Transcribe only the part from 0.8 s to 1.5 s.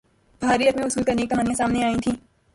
وصول کرنے کی